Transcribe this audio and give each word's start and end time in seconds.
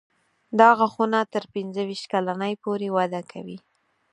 دا 0.59 0.69
غاښونه 0.77 1.19
تر 1.33 1.43
پنځه 1.53 1.81
ویشت 1.87 2.05
کلنۍ 2.13 2.53
پورې 2.63 2.87
وده 2.95 3.21
کوي. 3.31 3.57